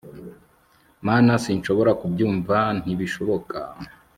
Mana 1.07 1.31
sinshobora 1.43 1.91
kubyumva 1.99 2.55
ntibishoboka 2.81 3.57